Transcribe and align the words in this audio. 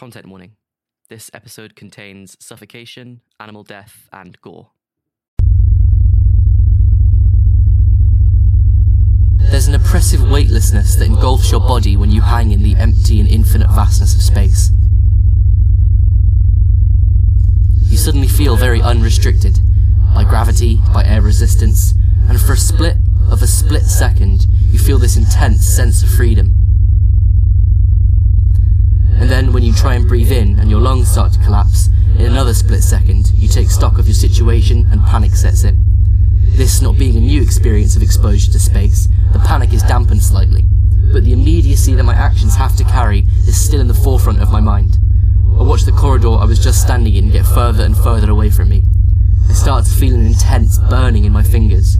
Content 0.00 0.28
warning. 0.28 0.52
This 1.10 1.30
episode 1.34 1.76
contains 1.76 2.34
suffocation, 2.40 3.20
animal 3.38 3.64
death, 3.64 4.08
and 4.10 4.40
gore. 4.40 4.70
There's 9.36 9.66
an 9.66 9.74
oppressive 9.74 10.22
weightlessness 10.22 10.96
that 10.96 11.04
engulfs 11.04 11.50
your 11.50 11.60
body 11.60 11.98
when 11.98 12.10
you 12.10 12.22
hang 12.22 12.50
in 12.50 12.62
the 12.62 12.76
empty 12.76 13.20
and 13.20 13.28
infinite 13.28 13.68
vastness 13.68 14.14
of 14.14 14.22
space. 14.22 14.70
You 17.82 17.98
suddenly 17.98 18.28
feel 18.28 18.56
very 18.56 18.80
unrestricted 18.80 19.58
by 20.14 20.24
gravity, 20.24 20.80
by 20.94 21.04
air 21.04 21.20
resistance, 21.20 21.92
and 22.26 22.40
for 22.40 22.54
a 22.54 22.56
split 22.56 22.96
of 23.30 23.42
a 23.42 23.46
split 23.46 23.82
second, 23.82 24.46
you 24.70 24.78
feel 24.78 24.96
this 24.96 25.18
intense 25.18 25.66
sense 25.68 26.02
of 26.02 26.08
freedom. 26.08 26.59
And 29.20 29.30
then 29.30 29.52
when 29.52 29.62
you 29.62 29.74
try 29.74 29.94
and 29.94 30.08
breathe 30.08 30.32
in 30.32 30.58
and 30.58 30.70
your 30.70 30.80
lungs 30.80 31.12
start 31.12 31.34
to 31.34 31.38
collapse, 31.40 31.88
in 32.18 32.24
another 32.24 32.54
split 32.54 32.82
second, 32.82 33.30
you 33.34 33.48
take 33.48 33.70
stock 33.70 33.98
of 33.98 34.06
your 34.06 34.14
situation 34.14 34.88
and 34.90 35.04
panic 35.04 35.34
sets 35.34 35.62
in. 35.62 35.84
This 36.56 36.80
not 36.80 36.96
being 36.98 37.16
a 37.16 37.20
new 37.20 37.42
experience 37.42 37.96
of 37.96 38.02
exposure 38.02 38.50
to 38.50 38.58
space, 38.58 39.08
the 39.32 39.38
panic 39.40 39.74
is 39.74 39.82
dampened 39.82 40.22
slightly, 40.22 40.64
but 41.12 41.24
the 41.24 41.34
immediacy 41.34 41.94
that 41.94 42.04
my 42.04 42.14
actions 42.14 42.56
have 42.56 42.76
to 42.76 42.84
carry 42.84 43.26
is 43.46 43.60
still 43.60 43.80
in 43.80 43.88
the 43.88 43.94
forefront 43.94 44.40
of 44.40 44.50
my 44.50 44.60
mind. 44.60 44.96
I 45.58 45.64
watch 45.64 45.82
the 45.82 45.92
corridor 45.92 46.30
I 46.30 46.46
was 46.46 46.58
just 46.58 46.80
standing 46.80 47.14
in 47.14 47.30
get 47.30 47.44
further 47.44 47.84
and 47.84 47.96
further 47.96 48.30
away 48.30 48.48
from 48.48 48.70
me. 48.70 48.84
I 49.50 49.52
start 49.52 49.84
to 49.84 49.90
feel 49.90 50.14
an 50.14 50.24
intense 50.24 50.78
burning 50.78 51.26
in 51.26 51.32
my 51.32 51.42
fingers. 51.42 51.98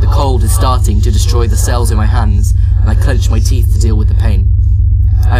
The 0.00 0.10
cold 0.12 0.42
is 0.42 0.52
starting 0.52 1.00
to 1.02 1.12
destroy 1.12 1.46
the 1.46 1.56
cells 1.56 1.92
in 1.92 1.96
my 1.96 2.06
hands, 2.06 2.54
and 2.80 2.90
I 2.90 2.96
clench 2.96 3.30
my 3.30 3.38
teeth 3.38 3.72
to 3.72 3.80
deal 3.80 3.96
with 3.96 4.08
the 4.08 4.14
pain. 4.16 4.55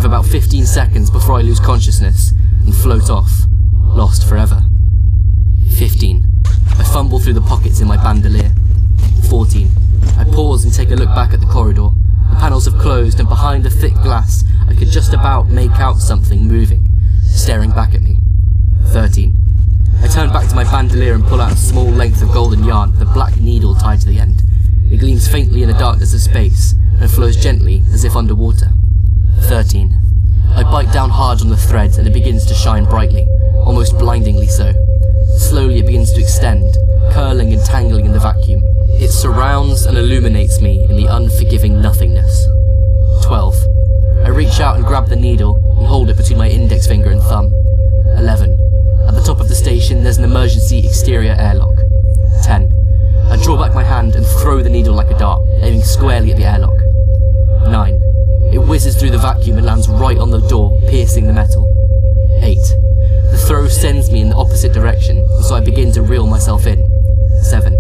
Have 0.07 0.13
about 0.13 0.31
15 0.31 0.67
seconds 0.67 1.11
before 1.11 1.35
I 1.35 1.43
lose 1.43 1.59
consciousness 1.59 2.33
and 2.65 2.73
float 2.73 3.11
off, 3.11 3.29
lost 3.75 4.29
forever. 4.29 4.63
15. 5.79 6.25
I 6.79 6.85
fumble 6.85 7.19
through 7.19 7.33
the 7.33 7.41
pockets 7.41 7.81
in 7.81 7.89
my 7.89 7.97
bandolier. 7.97 8.53
14. 9.29 9.69
I 10.17 10.23
pause 10.23 10.63
and 10.63 10.73
take 10.73 10.93
a 10.93 10.95
look 10.95 11.09
back 11.09 11.33
at 11.33 11.41
the 11.41 11.47
corridor. 11.47 11.89
The 12.31 12.37
panels 12.37 12.67
have 12.67 12.81
closed, 12.81 13.19
and 13.19 13.29
behind 13.29 13.65
the 13.65 13.71
thick 13.71 13.95
glass, 13.95 14.45
I 14.69 14.75
could 14.75 14.91
just 14.91 15.13
about 15.13 15.49
make 15.49 15.73
out 15.73 15.97
something 15.97 16.47
moving, 16.47 16.87
staring 17.25 17.73
back 17.73 17.93
at 17.93 18.03
me. 18.03 18.19
13. 18.91 19.37
I 20.03 20.07
turn 20.07 20.33
back 20.33 20.49
to 20.49 20.55
my 20.55 20.63
bandolier 20.63 21.15
and 21.15 21.25
pull 21.25 21.41
out 21.41 21.51
a 21.51 21.57
small 21.57 21.91
length 21.91 22.23
of 22.23 22.31
golden 22.31 22.63
yarn 22.63 22.93
with 22.93 23.03
a 23.03 23.13
black 23.13 23.37
needle 23.39 23.75
tied 23.75 24.03
to 24.03 24.07
the 24.07 24.21
end. 24.21 24.45
It 24.89 24.99
gleams 24.99 25.27
faintly 25.27 25.65
in 25.65 25.69
the 25.69 25.77
darkness 25.77 26.15
of 26.15 26.21
space 26.21 26.77
and 27.01 27.11
flows 27.11 27.35
gently 27.35 27.83
as 27.93 28.05
if 28.05 28.15
underwater. 28.15 28.71
13. 29.43 29.95
I 30.51 30.63
bite 30.63 30.93
down 30.93 31.11
hard 31.11 31.41
on 31.41 31.49
the 31.49 31.57
thread 31.57 31.99
and 31.99 32.07
it 32.07 32.13
begins 32.13 32.47
to 32.47 32.55
shine 32.55 32.85
brightly, 32.85 33.27
almost 33.57 33.99
blindingly 33.99 34.49
so. 34.49 34.73
Slowly 35.37 35.79
it 35.79 35.87
begins 35.87 36.13
to 36.13 36.21
extend, 36.21 36.77
curling 37.13 37.53
and 37.53 37.65
tangling 37.65 38.07
in 38.07 38.13
the 38.13 38.19
vacuum. 38.19 38.63
It 38.99 39.11
surrounds 39.11 39.85
and 39.85 39.99
illuminates 39.99 40.61
me 40.61 40.83
in 40.85 40.97
the 40.97 41.07
unforgiving 41.07 41.81
nothingness. 41.83 42.47
12. 43.25 43.55
I 44.25 44.29
reach 44.31 44.61
out 44.61 44.77
and 44.77 44.85
grab 44.85 45.09
the 45.09 45.17
needle 45.17 45.57
and 45.77 45.87
hold 45.87 46.09
it 46.09 46.17
between 46.17 46.39
my 46.39 46.49
index 46.49 46.87
finger 46.87 47.11
and 47.11 47.21
thumb. 47.21 47.53
11. 48.17 48.53
At 49.07 49.15
the 49.15 49.23
top 49.23 49.41
of 49.41 49.49
the 49.49 49.55
station, 49.55 50.03
there's 50.03 50.19
an 50.19 50.25
emergency 50.25 50.87
exterior 50.87 51.37
airlock. 51.39 51.77
10. 52.43 52.73
I 53.31 53.37
draw 53.43 53.57
back 53.57 53.75
my 53.75 53.85
hand 53.85 54.15
and 54.15 54.25
throw 54.27 54.63
the 54.63 54.71
needle 54.71 54.95
like 54.95 55.11
a 55.11 55.19
dart, 55.19 55.43
aiming 55.61 55.83
squarely 55.83 56.31
at 56.31 56.39
the 56.39 56.45
airlock. 56.45 56.56
Vacuum 59.27 59.57
and 59.57 59.67
lands 59.67 59.89
right 59.89 60.19
on 60.19 60.31
the 60.31 60.39
door, 60.47 60.79
piercing 60.89 61.27
the 61.27 61.33
metal. 61.33 61.67
8. 62.43 62.55
The 63.33 63.45
throw 63.49 63.67
sends 63.67 64.09
me 64.09 64.21
in 64.21 64.29
the 64.29 64.37
opposite 64.37 64.73
direction, 64.73 65.27
so 65.43 65.57
I 65.57 65.61
begin 65.61 65.91
to 65.95 66.03
reel 66.03 66.29
myself 66.29 66.65
in. 66.65 66.87
7. 67.43 67.75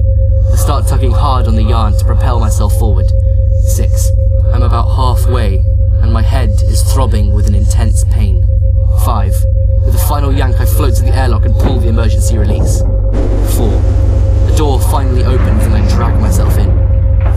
I 0.53 0.57
start 0.57 0.89
tugging 0.89 1.13
hard 1.13 1.47
on 1.47 1.55
the 1.55 1.63
yarn 1.63 1.97
to 1.99 2.05
propel 2.05 2.41
myself 2.41 2.77
forward. 2.81 3.13
6. 3.63 4.11
I'm 4.53 4.63
about 4.63 4.89
halfway, 4.97 5.59
and 6.03 6.13
my 6.13 6.23
head 6.23 6.51
is 6.65 6.83
throbbing 6.83 7.33
with 7.33 7.47
an 7.47 7.55
intense 7.55 8.03
pain. 8.03 8.49
5. 9.05 9.45
With 9.85 9.95
a 9.95 10.05
final 10.09 10.33
yank, 10.33 10.57
I 10.61 10.67
float 10.67 10.97
to 10.97 11.03
the 11.03 11.15
airlock 11.15 11.45
and 11.45 11.55
pull 11.55 11.79
the 11.79 11.87
emergency 11.87 12.37
release. 12.39 12.81
4. 12.81 13.71
The 14.51 14.55
door 14.59 14.81
finally 14.81 15.23
opens 15.23 15.63
and 15.63 15.75
I 15.75 15.89
drag 15.95 16.21
myself 16.21 16.59
in. 16.59 16.73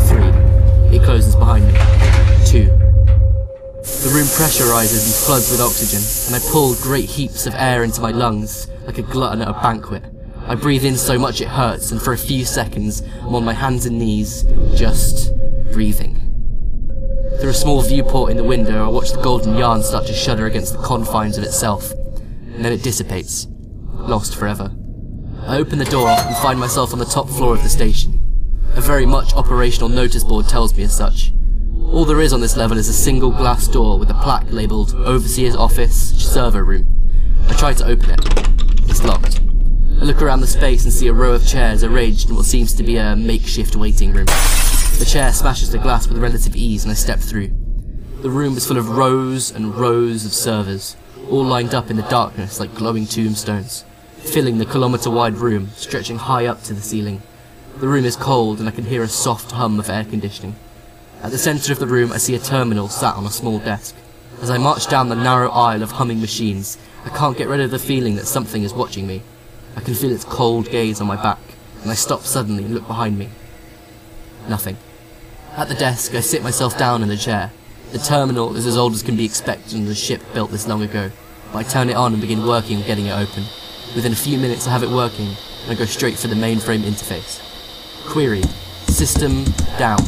3. 0.10 0.98
It 0.98 1.04
closes 1.04 1.36
behind 1.36 1.68
me. 1.68 2.19
2. 3.84 4.10
The 4.10 4.16
room 4.16 4.28
pressurizes 4.28 5.06
and 5.06 5.26
floods 5.26 5.52
with 5.52 5.62
oxygen, 5.62 6.02
and 6.28 6.36
I 6.36 6.52
pull 6.52 6.76
great 6.76 7.10
heaps 7.10 7.46
of 7.46 7.56
air 7.56 7.84
into 7.84 8.02
my 8.02 8.12
lungs, 8.12 8.68
like 8.86 8.98
a 8.98 9.02
glutton 9.02 9.42
at 9.42 9.48
a 9.48 9.54
banquet. 9.54 10.04
I 10.48 10.56
breathe 10.56 10.86
in 10.86 10.98
so 10.98 11.20
much 11.20 11.42
it 11.42 11.48
hurts, 11.48 11.92
and 11.92 12.02
for 12.02 12.14
a 12.14 12.18
few 12.18 12.44
seconds, 12.44 13.02
I'm 13.22 13.36
on 13.36 13.46
my 13.46 13.54
hands 13.54 13.86
and 13.86 14.00
knees, 14.00 14.44
just 14.76 15.32
breathing. 15.72 16.16
Through 17.40 17.52
a 17.52 17.54
small 17.54 17.82
viewport 17.82 18.32
in 18.32 18.38
the 18.38 18.44
window, 18.44 18.86
I 18.86 18.90
watch 18.90 19.12
the 19.12 19.22
golden 19.22 19.56
yarn 19.56 19.84
start 19.84 20.08
to 20.08 20.14
shudder 20.14 20.46
against 20.46 20.74
the 20.74 20.82
confines 20.82 21.38
of 21.38 21.44
itself, 21.44 21.92
and 21.92 22.66
then 22.66 22.74
it 22.74 22.84
dissipates, 22.84 23.48
lost 23.94 24.36
forever. 24.36 24.72
I 25.46 25.58
open 25.58 25.80
the 25.80 25.86
door 25.86 26.10
and 26.10 26.36
find 26.38 26.60
myself 26.60 26.92
on 26.92 27.00
the 27.00 27.06
top 27.06 27.30
floor 27.30 27.54
of 27.54 27.64
the 27.64 27.70
station. 27.70 28.20
A 28.76 28.82
very 28.82 29.06
much 29.06 29.34
operational 29.34 29.90
notice 29.90 30.24
board 30.24 30.48
tells 30.50 30.76
me 30.76 30.84
as 30.84 30.96
such. 30.96 31.32
All 31.92 32.06
there 32.06 32.22
is 32.22 32.34
on 32.34 32.40
this 32.40 32.56
level 32.56 32.78
is 32.78 32.88
a 32.88 32.94
single 32.94 33.32
glass 33.32 33.68
door 33.68 33.98
with 33.98 34.12
a 34.12 34.14
plaque 34.14 34.52
labelled 34.52 34.94
Overseer's 34.94 35.56
Office, 35.56 35.96
Server 36.24 36.64
Room. 36.64 36.86
I 37.50 37.54
try 37.56 37.74
to 37.74 37.86
open 37.86 38.12
it. 38.12 38.20
It's 38.88 39.04
locked. 39.04 39.42
I 40.00 40.04
look 40.04 40.22
around 40.22 40.42
the 40.42 40.48
space 40.48 40.84
and 40.84 40.94
see 40.94 41.08
a 41.08 41.14
row 41.14 41.34
of 41.34 41.48
chairs 41.48 41.84
arranged 41.84 42.30
in 42.30 42.36
what 42.36 42.46
seems 42.46 42.76
to 42.76 42.84
be 42.84 42.98
a 42.98 43.16
makeshift 43.16 43.76
waiting 43.76 44.14
room. 44.14 44.28
The 44.28 45.08
chair 45.10 45.34
smashes 45.34 45.72
the 45.72 45.80
glass 45.80 46.08
with 46.08 46.20
relative 46.20 46.56
ease 46.56 46.84
and 46.84 46.92
I 46.92 46.94
step 46.94 47.20
through. 47.20 47.48
The 48.22 48.30
room 48.30 48.56
is 48.56 48.68
full 48.68 48.78
of 48.78 48.96
rows 48.96 49.50
and 49.50 49.76
rows 49.76 50.26
of 50.26 50.32
servers, 50.32 50.96
all 51.28 51.44
lined 51.44 51.74
up 51.74 51.90
in 51.90 51.98
the 51.98 52.04
darkness 52.04 52.60
like 52.60 52.76
glowing 52.76 53.08
tombstones, 53.08 53.84
filling 54.20 54.60
the 54.60 54.66
kilometre 54.66 55.10
wide 55.10 55.38
room, 55.38 55.70
stretching 55.76 56.20
high 56.20 56.46
up 56.46 56.62
to 56.66 56.76
the 56.76 56.82
ceiling. 56.82 57.24
The 57.78 57.88
room 57.88 58.06
is 58.06 58.16
cold 58.16 58.60
and 58.60 58.70
I 58.70 58.72
can 58.72 58.86
hear 58.86 59.02
a 59.02 59.08
soft 59.10 59.54
hum 59.54 59.80
of 59.80 59.90
air 59.90 60.06
conditioning. 60.06 60.56
At 61.22 61.32
the 61.32 61.38
centre 61.38 61.74
of 61.74 61.80
the 61.80 61.88
room, 61.88 62.14
I 62.14 62.18
see 62.18 62.36
a 62.36 62.40
terminal 62.40 62.88
sat 62.88 63.16
on 63.16 63.26
a 63.26 63.32
small 63.32 63.60
desk. 63.60 63.94
As 64.42 64.50
I 64.50 64.58
march 64.58 64.88
down 64.88 65.10
the 65.10 65.16
narrow 65.16 65.50
aisle 65.50 65.84
of 65.84 65.92
humming 65.92 66.22
machines, 66.22 66.78
I 67.04 67.10
can't 67.10 67.38
get 67.38 67.50
rid 67.50 67.60
of 67.60 67.72
the 67.72 67.80
feeling 67.80 68.16
that 68.16 68.26
something 68.26 68.64
is 68.64 68.74
watching 68.74 69.06
me. 69.06 69.22
I 69.76 69.82
can 69.82 69.96
feel 69.96 70.12
its 70.12 70.24
cold 70.24 70.70
gaze 70.70 71.02
on 71.02 71.08
my 71.08 71.22
back, 71.22 71.40
and 71.82 71.92
I 71.92 71.94
stop 71.96 72.22
suddenly 72.22 72.64
and 72.64 72.74
look 72.74 72.88
behind 72.88 73.18
me. 73.18 73.30
Nothing. 74.48 74.78
At 75.58 75.68
the 75.68 75.76
desk, 75.76 76.16
I 76.16 76.22
sit 76.22 76.42
myself 76.42 76.78
down 76.78 77.04
in 77.04 77.10
the 77.10 77.18
chair. 77.18 77.52
The 77.92 78.00
terminal 78.00 78.56
is 78.56 78.66
as 78.66 78.78
old 78.78 78.94
as 78.94 79.04
can 79.04 79.18
be 79.18 79.26
expected 79.26 79.76
on 79.76 79.88
a 79.88 79.96
ship 79.96 80.22
built 80.34 80.52
this 80.52 80.68
long 80.68 80.84
ago, 80.84 81.12
but 81.52 81.60
I 81.60 81.64
turn 81.64 81.90
it 81.90 81.98
on 81.98 82.14
and 82.14 82.22
begin 82.22 82.48
working 82.48 82.78
on 82.78 82.88
getting 82.88 83.08
it 83.08 83.12
open. 83.12 83.44
Within 83.94 84.14
a 84.14 84.16
few 84.16 84.38
minutes, 84.38 84.68
I 84.68 84.72
have 84.72 84.84
it 84.84 84.90
working, 84.90 85.36
and 85.64 85.72
I 85.72 85.76
go 85.76 85.86
straight 85.86 86.18
for 86.18 86.28
the 86.28 86.36
mainframe 86.36 86.84
interface. 86.84 87.42
Query. 88.08 88.44
System 88.88 89.44
down. 89.78 90.00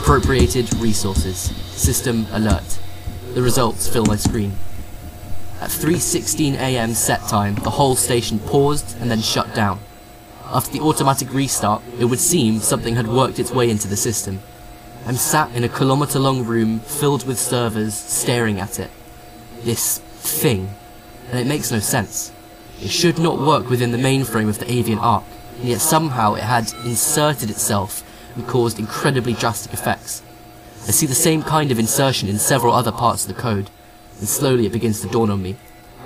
Appropriated 0.00 0.74
resources. 0.76 1.36
System 1.36 2.26
alert. 2.30 2.78
The 3.34 3.42
results 3.42 3.88
fill 3.88 4.06
my 4.06 4.16
screen. 4.16 4.52
At 5.60 5.70
3.16am 5.70 6.94
set 6.94 7.22
time, 7.28 7.54
the 7.56 7.70
whole 7.70 7.96
station 7.96 8.38
paused 8.38 8.96
and 9.00 9.10
then 9.10 9.20
shut 9.20 9.54
down. 9.54 9.80
After 10.44 10.72
the 10.72 10.80
automatic 10.80 11.32
restart, 11.32 11.82
it 11.98 12.04
would 12.04 12.20
seem 12.20 12.60
something 12.60 12.94
had 12.94 13.08
worked 13.08 13.38
its 13.38 13.50
way 13.50 13.68
into 13.68 13.88
the 13.88 13.96
system. 13.96 14.40
I'm 15.06 15.16
sat 15.16 15.54
in 15.54 15.64
a 15.64 15.68
kilometre 15.68 16.18
long 16.18 16.44
room 16.44 16.80
filled 16.80 17.26
with 17.26 17.38
servers 17.38 17.94
staring 17.94 18.60
at 18.60 18.78
it. 18.78 18.90
This 19.62 19.98
thing. 19.98 20.70
And 21.30 21.38
it 21.38 21.46
makes 21.46 21.72
no 21.72 21.80
sense. 21.80 22.32
It 22.80 22.90
should 22.90 23.18
not 23.18 23.38
work 23.38 23.68
within 23.70 23.92
the 23.92 23.98
mainframe 23.98 24.48
of 24.48 24.58
the 24.58 24.70
Avian 24.70 24.98
Ark, 24.98 25.24
and 25.58 25.68
yet 25.68 25.80
somehow 25.80 26.34
it 26.34 26.42
had 26.42 26.72
inserted 26.84 27.50
itself 27.50 28.02
and 28.36 28.46
caused 28.46 28.78
incredibly 28.78 29.32
drastic 29.32 29.72
effects. 29.72 30.22
I 30.86 30.92
see 30.92 31.06
the 31.06 31.14
same 31.14 31.42
kind 31.42 31.72
of 31.72 31.80
insertion 31.80 32.28
in 32.28 32.38
several 32.38 32.72
other 32.72 32.92
parts 32.92 33.26
of 33.26 33.34
the 33.34 33.40
code, 33.42 33.70
and 34.20 34.28
slowly 34.28 34.66
it 34.66 34.72
begins 34.72 35.00
to 35.00 35.08
dawn 35.08 35.30
on 35.30 35.42
me. 35.42 35.56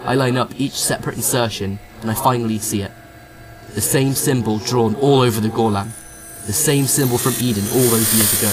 I 0.05 0.15
line 0.15 0.39
up 0.39 0.59
each 0.59 0.73
separate 0.73 1.17
insertion, 1.17 1.79
and 2.01 2.11
I 2.11 2.15
finally 2.15 2.59
see 2.59 2.81
it. 2.81 2.93
The 3.75 3.83
same 3.83 4.15
symbol 4.15 4.59
drawn 4.59 4.95
all 4.97 5.21
over 5.21 5.41
the 5.41 5.49
Gorlan. 5.49 5.91
The 6.47 6.53
same 6.55 6.87
symbol 6.87 7.19
from 7.19 7.35
Eden 7.41 7.65
all 7.75 7.91
those 7.91 8.15
years 8.15 8.39
ago. 8.39 8.49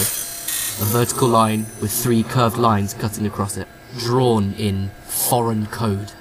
A 0.83 0.89
vertical 0.91 1.29
line 1.29 1.65
with 1.81 1.91
three 1.91 2.23
curved 2.23 2.57
lines 2.57 2.93
cutting 2.93 3.25
across 3.25 3.55
it, 3.55 3.67
drawn 3.97 4.53
in 4.55 4.89
foreign 5.05 5.65
code. 5.67 6.11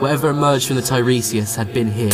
Whatever 0.00 0.30
emerged 0.30 0.66
from 0.66 0.76
the 0.76 0.82
Tiresias 0.82 1.54
had 1.54 1.72
been 1.72 1.92
here, 1.92 2.06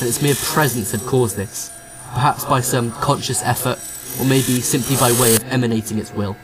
and 0.00 0.08
its 0.08 0.20
mere 0.20 0.34
presence 0.34 0.90
had 0.90 1.02
caused 1.02 1.36
this 1.36 1.70
perhaps 2.12 2.44
by 2.44 2.60
some 2.60 2.90
conscious 2.92 3.42
effort, 3.42 3.78
or 4.20 4.26
maybe 4.26 4.60
simply 4.60 4.96
by 4.96 5.12
way 5.20 5.36
of 5.36 5.44
emanating 5.44 5.98
its 5.98 6.12
will. 6.12 6.36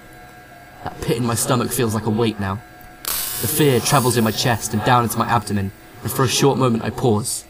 That 0.84 1.00
pit 1.00 1.16
in 1.16 1.26
my 1.26 1.34
stomach 1.34 1.70
feels 1.70 1.94
like 1.94 2.06
a 2.06 2.10
weight 2.10 2.38
now. 2.38 2.60
The 3.04 3.48
fear 3.48 3.80
travels 3.80 4.16
in 4.16 4.24
my 4.24 4.30
chest 4.30 4.72
and 4.72 4.84
down 4.84 5.04
into 5.04 5.18
my 5.18 5.26
abdomen, 5.28 5.72
and 6.02 6.12
for 6.12 6.24
a 6.24 6.28
short 6.28 6.58
moment 6.58 6.84
I 6.84 6.90
pause, 6.90 7.44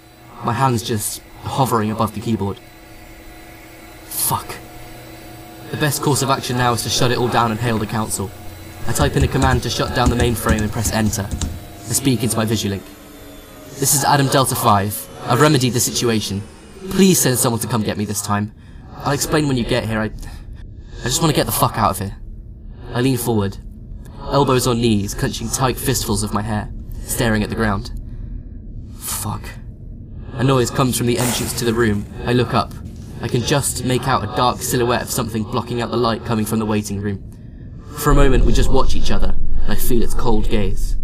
my 0.45 0.53
hands 0.53 0.83
just 0.83 1.23
hovering 1.43 1.91
above 1.91 2.15
the 2.15 2.21
keyboard. 2.21 2.59
Fuck. 4.05 4.57
The 5.71 5.77
best 5.77 6.03
course 6.03 6.23
of 6.23 6.31
action 6.31 6.57
now 6.57 6.73
is 6.73 6.83
to 6.85 6.89
shut 6.89 7.11
it 7.11 7.19
all 7.19 7.29
down 7.29 7.51
and 7.51 7.61
hail 7.61 7.79
the 7.79 7.87
council. 7.87 8.31
I 8.87 8.93
type 8.93 9.17
in 9.17 9.25
a 9.25 9.29
command 9.29 9.63
to 9.65 9.71
shut 9.71 9.95
down 9.95 10.11
the 10.11 10.17
mainframe 10.17 10.63
and 10.63 10.73
press 10.73 10.93
enter. 10.93 11.29
I 11.31 11.93
speak 11.93 12.23
into 12.23 12.37
my 12.37 12.47
Vigilink. 12.47 12.83
This 13.79 13.95
is 13.95 14.05
Adam 14.05 14.29
Delta 14.29 14.55
5. 14.55 15.09
I've 15.27 15.41
remedied 15.41 15.73
the 15.73 15.81
situation. 15.81 16.43
Please 16.91 17.21
send 17.21 17.39
someone 17.39 17.61
to 17.61 17.69
come 17.69 17.83
get 17.83 17.97
me 17.97 18.05
this 18.05 18.23
time. 18.23 18.55
I'll 18.99 19.13
explain 19.13 19.49
when 19.49 19.57
you 19.57 19.65
get 19.65 19.85
here. 19.85 20.01
I, 20.01 20.07
I 20.07 21.05
just 21.05 21.21
want 21.21 21.31
to 21.31 21.37
get 21.37 21.47
the 21.47 21.53
fuck 21.53 21.79
out 21.79 21.91
of 21.91 21.99
here. 21.99 22.17
I 22.93 23.01
lean 23.01 23.19
forward, 23.19 23.59
elbows 24.21 24.67
on 24.67 24.81
knees, 24.81 25.15
clenching 25.15 25.49
tight 25.49 25.77
fistfuls 25.77 26.23
of 26.23 26.33
my 26.33 26.43
hair, 26.43 26.73
staring 27.03 27.43
at 27.43 27.51
the 27.51 27.55
ground. 27.55 27.93
Fuck. 28.97 29.43
A 30.33 30.45
noise 30.45 30.71
comes 30.71 30.97
from 30.97 31.07
the 31.07 31.19
entrance 31.19 31.53
to 31.59 31.65
the 31.65 31.75
room. 31.75 32.07
I 32.25 32.33
look 32.33 32.55
up. 32.55 32.73
I 33.23 33.29
can 33.29 33.41
just 33.41 33.85
make 33.85 34.07
out 34.07 34.25
a 34.25 34.37
dark 34.37 34.61
silhouette 34.61 35.03
of 35.03 35.11
something 35.11 35.43
blocking 35.45 35.81
out 35.81 35.91
the 35.91 35.97
light 35.97 36.25
coming 36.25 36.45
from 36.45 36.59
the 36.59 36.67
waiting 36.67 37.01
room. 37.01 37.23
For 37.99 38.11
a 38.11 38.15
moment, 38.15 38.45
we 38.45 38.53
just 38.53 38.71
watch 38.71 38.95
each 38.95 39.11
other, 39.11 39.35
and 39.63 39.73
I 39.73 39.77
feel 39.77 40.03
its 40.03 40.15
cold 40.15 40.49
gaze. 40.49 40.97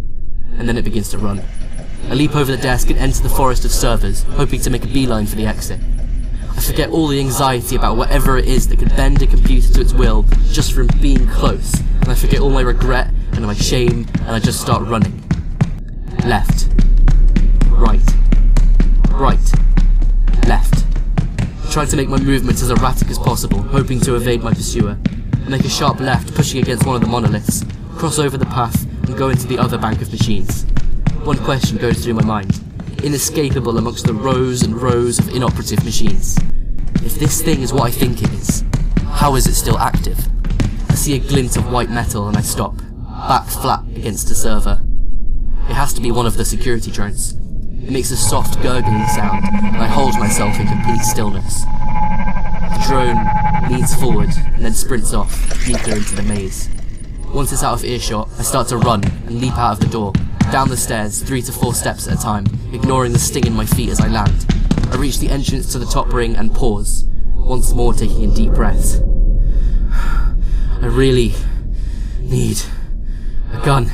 And 0.58 0.68
then 0.68 0.76
it 0.76 0.84
begins 0.84 1.08
to 1.10 1.18
run. 1.18 1.42
I 2.12 2.14
leap 2.14 2.36
over 2.36 2.54
the 2.54 2.60
desk 2.60 2.90
and 2.90 2.98
enter 2.98 3.22
the 3.22 3.30
forest 3.30 3.64
of 3.64 3.70
servers, 3.70 4.24
hoping 4.24 4.60
to 4.60 4.68
make 4.68 4.84
a 4.84 4.86
beeline 4.86 5.24
for 5.24 5.34
the 5.34 5.46
exit. 5.46 5.80
I 6.50 6.60
forget 6.60 6.90
all 6.90 7.06
the 7.06 7.18
anxiety 7.18 7.74
about 7.74 7.96
whatever 7.96 8.36
it 8.36 8.44
is 8.44 8.68
that 8.68 8.78
could 8.78 8.94
bend 8.94 9.22
a 9.22 9.26
computer 9.26 9.72
to 9.72 9.80
its 9.80 9.94
will 9.94 10.26
just 10.50 10.74
from 10.74 10.88
being 11.00 11.26
close, 11.28 11.72
and 12.02 12.10
I 12.10 12.14
forget 12.14 12.40
all 12.40 12.50
my 12.50 12.60
regret 12.60 13.08
and 13.32 13.46
my 13.46 13.54
shame, 13.54 14.06
and 14.20 14.28
I 14.28 14.40
just 14.40 14.60
start 14.60 14.86
running. 14.86 15.24
Left. 16.26 16.68
Right. 17.70 18.04
Right. 19.12 19.52
Left. 20.46 20.84
Trying 21.72 21.88
to 21.88 21.96
make 21.96 22.10
my 22.10 22.18
movements 22.18 22.60
as 22.60 22.68
erratic 22.68 23.08
as 23.08 23.18
possible, 23.18 23.62
hoping 23.62 24.00
to 24.00 24.16
evade 24.16 24.42
my 24.42 24.52
pursuer. 24.52 24.98
I 25.46 25.48
make 25.48 25.64
a 25.64 25.70
sharp 25.70 25.98
left, 25.98 26.34
pushing 26.34 26.60
against 26.60 26.84
one 26.84 26.94
of 26.94 27.00
the 27.00 27.08
monoliths, 27.08 27.64
cross 27.96 28.18
over 28.18 28.36
the 28.36 28.44
path, 28.44 28.84
and 29.06 29.16
go 29.16 29.30
into 29.30 29.46
the 29.46 29.56
other 29.58 29.78
bank 29.78 30.02
of 30.02 30.12
machines. 30.12 30.61
One 31.24 31.38
question 31.38 31.78
goes 31.78 32.02
through 32.02 32.14
my 32.14 32.24
mind, 32.24 32.60
inescapable 33.04 33.78
amongst 33.78 34.06
the 34.06 34.12
rows 34.12 34.64
and 34.64 34.74
rows 34.74 35.20
of 35.20 35.28
inoperative 35.28 35.84
machines. 35.84 36.36
If 37.04 37.14
this 37.14 37.40
thing 37.40 37.62
is 37.62 37.72
what 37.72 37.84
I 37.84 37.90
think 37.92 38.22
it 38.22 38.32
is, 38.32 38.64
how 39.06 39.36
is 39.36 39.46
it 39.46 39.54
still 39.54 39.78
active? 39.78 40.18
I 40.88 40.94
see 40.94 41.14
a 41.14 41.20
glint 41.20 41.56
of 41.56 41.70
white 41.70 41.90
metal 41.90 42.26
and 42.26 42.36
I 42.36 42.40
stop, 42.40 42.76
back 43.28 43.46
flat 43.46 43.84
against 43.94 44.32
a 44.32 44.34
server. 44.34 44.82
It 45.70 45.74
has 45.74 45.94
to 45.94 46.00
be 46.00 46.10
one 46.10 46.26
of 46.26 46.36
the 46.36 46.44
security 46.44 46.90
drones. 46.90 47.34
It 47.34 47.90
makes 47.92 48.10
a 48.10 48.16
soft 48.16 48.60
gurgling 48.60 49.06
sound, 49.06 49.44
and 49.44 49.76
I 49.76 49.86
hold 49.86 50.18
myself 50.18 50.58
in 50.58 50.66
complete 50.66 51.02
stillness. 51.02 51.62
The 51.62 52.84
drone 52.88 53.70
leans 53.70 53.94
forward 53.94 54.30
and 54.54 54.64
then 54.64 54.74
sprints 54.74 55.14
off, 55.14 55.32
deeper 55.64 55.92
into 55.92 56.16
the 56.16 56.24
maze. 56.24 56.68
Once 57.32 57.52
it's 57.52 57.62
out 57.62 57.74
of 57.74 57.84
earshot, 57.84 58.28
I 58.40 58.42
start 58.42 58.66
to 58.68 58.76
run 58.76 59.04
and 59.04 59.40
leap 59.40 59.56
out 59.56 59.74
of 59.74 59.80
the 59.80 59.86
door, 59.86 60.12
down 60.50 60.68
the 60.68 60.76
stairs, 60.76 61.22
three 61.22 61.42
to 61.42 61.52
four 61.52 61.74
steps 61.74 62.08
at 62.08 62.18
a 62.18 62.20
time, 62.20 62.46
ignoring 62.72 63.12
the 63.12 63.18
sting 63.18 63.46
in 63.46 63.52
my 63.52 63.66
feet 63.66 63.90
as 63.90 64.00
I 64.00 64.08
land. 64.08 64.46
I 64.90 64.96
reach 64.96 65.18
the 65.18 65.28
entrance 65.28 65.70
to 65.72 65.78
the 65.78 65.86
top 65.86 66.12
ring 66.12 66.36
and 66.36 66.54
pause, 66.54 67.04
once 67.34 67.72
more 67.72 67.92
taking 67.92 68.22
in 68.22 68.34
deep 68.34 68.52
breaths. 68.52 69.00
I 69.92 70.86
really 70.86 71.34
need 72.20 72.60
a 73.52 73.60
gun. 73.64 73.90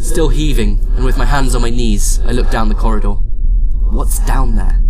Still 0.00 0.28
heaving, 0.28 0.80
and 0.96 1.04
with 1.04 1.16
my 1.16 1.24
hands 1.24 1.54
on 1.54 1.62
my 1.62 1.70
knees, 1.70 2.20
I 2.26 2.32
look 2.32 2.50
down 2.50 2.68
the 2.68 2.74
corridor. 2.74 3.14
What's 3.14 4.18
down 4.26 4.56
there? 4.56 4.80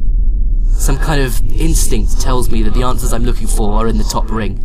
Some 0.70 0.98
kind 0.98 1.20
of 1.20 1.40
instinct 1.48 2.20
tells 2.20 2.50
me 2.50 2.62
that 2.62 2.74
the 2.74 2.82
answers 2.82 3.12
I'm 3.12 3.24
looking 3.24 3.46
for 3.46 3.74
are 3.74 3.88
in 3.88 3.98
the 3.98 4.04
top 4.04 4.30
ring. 4.30 4.60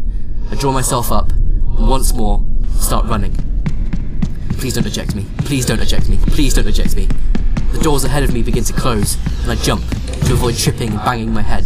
I 0.51 0.55
draw 0.55 0.71
myself 0.71 1.11
up, 1.11 1.31
and 1.31 1.87
once 1.87 2.13
more, 2.13 2.45
start 2.77 3.05
running. 3.05 3.48
Please 4.59 4.73
don't 4.73 4.85
eject 4.85 5.15
me. 5.15 5.25
Please 5.45 5.65
don't 5.65 5.79
eject 5.79 6.09
me. 6.09 6.17
Please 6.17 6.53
don't 6.53 6.67
eject 6.67 6.93
me. 6.93 7.07
The 7.71 7.79
doors 7.81 8.03
ahead 8.03 8.23
of 8.23 8.33
me 8.33 8.43
begin 8.43 8.65
to 8.65 8.73
close, 8.73 9.17
and 9.43 9.51
I 9.51 9.55
jump 9.55 9.81
to 10.25 10.33
avoid 10.33 10.57
tripping 10.57 10.89
and 10.89 10.99
banging 10.99 11.33
my 11.33 11.41
head. 11.41 11.63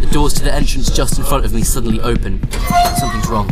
The 0.00 0.08
doors 0.12 0.34
to 0.34 0.44
the 0.44 0.52
entrance 0.52 0.90
just 0.94 1.18
in 1.18 1.24
front 1.24 1.46
of 1.46 1.54
me 1.54 1.62
suddenly 1.62 1.98
open. 2.00 2.46
Something's 2.98 3.26
wrong. 3.26 3.50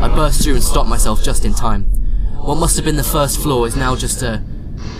I 0.00 0.08
burst 0.08 0.42
through 0.42 0.54
and 0.54 0.62
stop 0.64 0.88
myself 0.88 1.22
just 1.22 1.44
in 1.44 1.54
time. 1.54 1.84
What 2.40 2.56
must 2.56 2.74
have 2.74 2.84
been 2.84 2.96
the 2.96 3.04
first 3.04 3.40
floor 3.40 3.68
is 3.68 3.76
now 3.76 3.94
just 3.94 4.20
a 4.22 4.42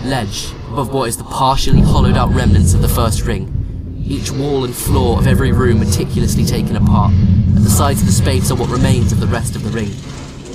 ledge 0.04 0.52
above 0.70 0.94
what 0.94 1.08
is 1.08 1.16
the 1.16 1.24
partially 1.24 1.80
hollowed 1.80 2.16
out 2.16 2.30
remnants 2.30 2.72
of 2.72 2.82
the 2.82 2.88
first 2.88 3.22
ring. 3.22 4.04
Each 4.06 4.30
wall 4.30 4.64
and 4.64 4.72
floor 4.74 5.18
of 5.18 5.26
every 5.26 5.50
room 5.50 5.80
meticulously 5.80 6.44
taken 6.44 6.76
apart. 6.76 7.12
and 7.12 7.64
the 7.64 7.70
sides 7.70 8.00
of 8.00 8.06
the 8.06 8.12
space 8.12 8.52
are 8.52 8.54
what 8.54 8.70
remains 8.70 9.10
of 9.10 9.18
the 9.18 9.26
rest 9.26 9.56
of 9.56 9.64
the 9.64 9.70
ring. 9.70 9.90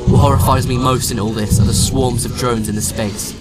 What 0.07 0.21
horrifies 0.21 0.67
me 0.67 0.77
most 0.77 1.11
in 1.11 1.19
all 1.19 1.31
this 1.31 1.59
are 1.59 1.65
the 1.65 1.73
swarms 1.73 2.23
of 2.23 2.37
drones 2.37 2.69
in 2.69 2.75
the 2.75 2.81
space. 2.81 3.35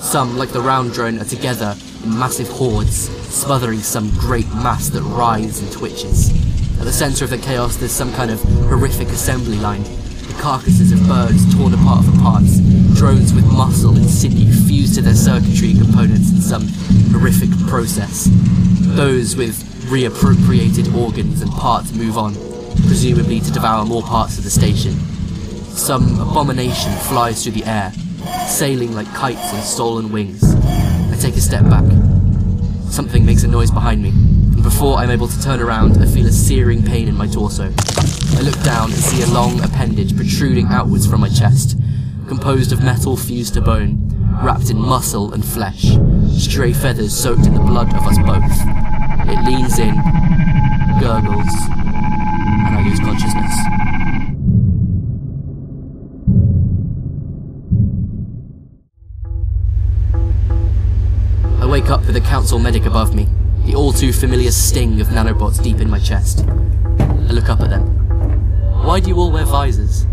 Some, 0.00 0.38
like 0.38 0.48
the 0.48 0.60
round 0.60 0.94
drone, 0.94 1.18
are 1.18 1.24
together 1.24 1.76
in 2.02 2.18
massive 2.18 2.48
hordes, 2.48 3.10
smothering 3.28 3.80
some 3.80 4.10
great 4.18 4.48
mass 4.54 4.88
that 4.88 5.02
writhes 5.02 5.60
and 5.60 5.70
twitches. 5.70 6.30
At 6.78 6.84
the 6.84 6.92
centre 6.92 7.24
of 7.24 7.30
the 7.30 7.36
chaos 7.36 7.76
there's 7.76 7.92
some 7.92 8.10
kind 8.14 8.30
of 8.30 8.40
horrific 8.40 9.08
assembly 9.08 9.58
line. 9.58 9.82
The 9.82 10.38
carcasses 10.40 10.92
of 10.92 11.06
birds 11.06 11.54
torn 11.54 11.74
apart 11.74 12.06
for 12.06 12.18
parts, 12.22 12.58
drones 12.96 13.34
with 13.34 13.44
muscle 13.44 13.94
and 13.94 14.08
sinew 14.08 14.50
fused 14.66 14.94
to 14.94 15.02
their 15.02 15.14
circuitry 15.14 15.74
components 15.74 16.30
in 16.30 16.40
some 16.40 16.68
horrific 17.12 17.50
process. 17.68 18.28
Those 18.96 19.36
with 19.36 19.62
reappropriated 19.90 20.94
organs 20.96 21.42
and 21.42 21.50
parts 21.52 21.92
move 21.92 22.16
on, 22.16 22.32
presumably 22.86 23.40
to 23.40 23.52
devour 23.52 23.84
more 23.84 24.02
parts 24.02 24.38
of 24.38 24.44
the 24.44 24.50
station. 24.50 24.96
Some 25.78 26.20
abomination 26.20 26.92
flies 26.92 27.42
through 27.42 27.52
the 27.52 27.64
air, 27.64 27.92
sailing 28.46 28.94
like 28.94 29.06
kites 29.14 29.54
on 29.54 29.62
stolen 29.62 30.12
wings. 30.12 30.42
I 30.44 31.16
take 31.18 31.36
a 31.36 31.40
step 31.40 31.62
back. 31.70 31.84
Something 32.90 33.24
makes 33.24 33.44
a 33.44 33.48
noise 33.48 33.70
behind 33.70 34.02
me, 34.02 34.10
and 34.10 34.62
before 34.62 34.98
I'm 34.98 35.10
able 35.10 35.28
to 35.28 35.40
turn 35.40 35.60
around, 35.60 36.02
I 36.02 36.06
feel 36.06 36.26
a 36.26 36.32
searing 36.32 36.84
pain 36.84 37.08
in 37.08 37.14
my 37.14 37.26
torso. 37.26 37.72
I 38.36 38.40
look 38.40 38.60
down 38.62 38.90
and 38.90 39.00
see 39.00 39.22
a 39.22 39.26
long 39.28 39.60
appendage 39.60 40.14
protruding 40.14 40.66
outwards 40.66 41.06
from 41.06 41.20
my 41.20 41.28
chest, 41.28 41.78
composed 42.26 42.72
of 42.72 42.82
metal 42.82 43.16
fused 43.16 43.54
to 43.54 43.62
bone, 43.62 44.10
wrapped 44.42 44.70
in 44.70 44.78
muscle 44.78 45.32
and 45.32 45.44
flesh, 45.44 45.96
stray 46.36 46.72
feathers 46.72 47.16
soaked 47.16 47.46
in 47.46 47.54
the 47.54 47.60
blood 47.60 47.94
of 47.94 48.04
us 48.04 48.18
both. 48.18 48.42
It 49.30 49.42
leans 49.46 49.78
in, 49.78 49.94
gurgles, 51.00 51.77
I 62.18 62.20
wake 62.20 62.26
up 62.26 62.32
with 62.32 62.42
a 62.42 62.50
council 62.50 62.58
medic 62.58 62.84
above 62.84 63.14
me, 63.14 63.28
the 63.64 63.76
all 63.76 63.92
too 63.92 64.12
familiar 64.12 64.50
sting 64.50 65.00
of 65.00 65.06
nanobots 65.08 65.62
deep 65.62 65.80
in 65.80 65.88
my 65.88 66.00
chest. 66.00 66.44
I 66.48 67.32
look 67.32 67.48
up 67.48 67.60
at 67.60 67.70
them. 67.70 67.86
Why 68.84 68.98
do 68.98 69.08
you 69.08 69.16
all 69.16 69.30
wear 69.30 69.44
visors? 69.44 70.04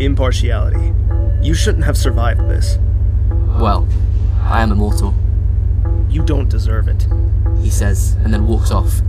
Impartiality. 0.00 0.92
You 1.40 1.54
shouldn't 1.54 1.84
have 1.84 1.96
survived 1.96 2.40
this. 2.48 2.78
Well, 3.60 3.86
I 4.42 4.62
am 4.62 4.72
immortal, 4.72 5.14
You 6.10 6.24
don't 6.24 6.48
deserve 6.48 6.88
it. 6.88 7.06
he 7.62 7.70
says, 7.70 8.16
and 8.24 8.34
then 8.34 8.48
walks 8.48 8.72
off. 8.72 9.00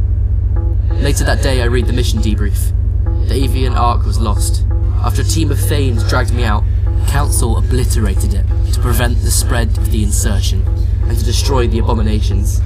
Later 0.91 1.23
that 1.23 1.41
day, 1.41 1.63
I 1.63 1.65
read 1.65 1.87
the 1.87 1.93
mission 1.93 2.19
debrief. 2.19 2.71
The 3.27 3.33
Avian 3.33 3.73
Ark 3.73 4.05
was 4.05 4.19
lost. 4.19 4.65
After 5.03 5.21
a 5.23 5.25
team 5.25 5.49
of 5.49 5.59
Thanes 5.59 6.07
dragged 6.07 6.33
me 6.33 6.43
out, 6.43 6.63
Council 7.09 7.57
obliterated 7.57 8.35
it 8.35 8.45
to 8.71 8.79
prevent 8.79 9.17
the 9.23 9.31
spread 9.31 9.75
of 9.79 9.91
the 9.91 10.03
insertion 10.03 10.61
and 11.07 11.17
to 11.17 11.25
destroy 11.25 11.67
the 11.67 11.79
abominations. 11.79 12.61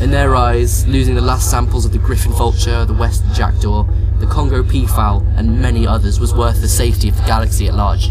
In 0.00 0.10
their 0.10 0.34
eyes, 0.34 0.84
losing 0.88 1.14
the 1.14 1.20
last 1.20 1.48
samples 1.48 1.84
of 1.84 1.92
the 1.92 1.98
Griffon 1.98 2.32
Vulture, 2.32 2.84
the 2.84 2.92
western 2.92 3.32
Jackdaw, 3.32 3.86
the 4.18 4.26
Congo 4.26 4.64
Peafowl, 4.64 5.24
and 5.36 5.62
many 5.62 5.86
others 5.86 6.18
was 6.18 6.34
worth 6.34 6.60
the 6.60 6.68
safety 6.68 7.08
of 7.08 7.16
the 7.16 7.22
galaxy 7.22 7.68
at 7.68 7.74
large. 7.74 8.10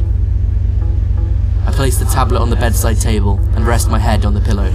I 1.68 1.72
place 1.74 1.98
the 1.98 2.06
tablet 2.06 2.40
on 2.40 2.50
the 2.50 2.56
bedside 2.56 3.02
table 3.02 3.38
and 3.56 3.68
rest 3.68 3.90
my 3.90 4.00
head 4.00 4.24
on 4.24 4.34
the 4.34 4.42
pillow, 4.42 4.72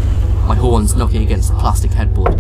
my 0.47 0.57
horns 0.57 0.95
knocking 0.95 1.23
against 1.23 1.49
the 1.49 1.59
plastic 1.59 1.93
headboard. 1.93 2.39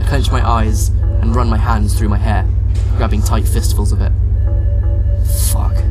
I 0.00 0.08
clench 0.08 0.32
my 0.32 0.46
eyes 0.48 0.88
and 0.88 1.36
run 1.36 1.50
my 1.50 1.58
hands 1.58 1.96
through 1.96 2.08
my 2.08 2.18
hair, 2.18 2.48
grabbing 2.96 3.22
tight 3.22 3.46
fistfuls 3.46 3.92
of 3.92 4.00
it. 4.00 4.12
Fuck. 5.52 5.87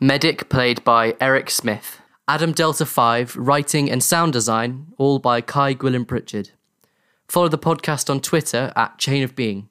Medic 0.00 0.50
played 0.50 0.84
by 0.84 1.16
Eric 1.20 1.48
Smith. 1.48 2.00
Adam 2.28 2.52
Delta 2.52 2.84
5, 2.84 3.34
writing 3.36 3.90
and 3.90 4.02
sound 4.02 4.32
design, 4.34 4.88
all 4.98 5.18
by 5.18 5.40
Kai 5.40 5.74
Gwilym 5.74 6.06
Pritchard. 6.06 6.50
Follow 7.28 7.48
the 7.48 7.56
podcast 7.56 8.10
on 8.10 8.20
Twitter 8.20 8.72
at 8.76 8.98
Chain 8.98 9.22
of 9.22 9.34
Being. 9.34 9.70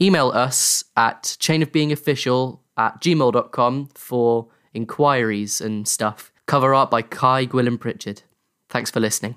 Email 0.00 0.30
us 0.30 0.84
at 0.96 1.24
chainofbeingofficial 1.24 2.60
at 2.78 3.00
gmail.com 3.02 3.88
for 3.94 4.46
inquiries 4.72 5.60
and 5.60 5.86
stuff. 5.86 6.32
Cover 6.46 6.74
art 6.74 6.90
by 6.90 7.02
Kai 7.02 7.44
Gwilym 7.44 7.78
Pritchard. 7.78 8.22
Thanks 8.70 8.90
for 8.90 9.00
listening. 9.00 9.36